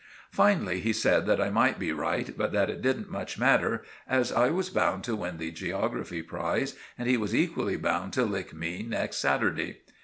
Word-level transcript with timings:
Finally 0.31 0.79
he 0.79 0.91
said 0.91 1.27
that 1.27 1.39
I 1.39 1.51
might 1.51 1.77
be 1.77 1.91
right, 1.91 2.35
but 2.35 2.51
that 2.53 2.71
it 2.71 2.81
didn't 2.81 3.11
much 3.11 3.37
matter 3.37 3.83
as 4.07 4.31
I 4.31 4.49
was 4.49 4.71
bound 4.71 5.03
to 5.03 5.15
win 5.15 5.37
the 5.37 5.51
geography 5.51 6.23
prize, 6.23 6.75
and 6.97 7.07
he 7.07 7.17
was 7.17 7.35
equally 7.35 7.77
bound 7.77 8.11
to 8.13 8.23
lick 8.25 8.51
me 8.51 8.81
next 8.81 9.17
Saturday. 9.17 9.81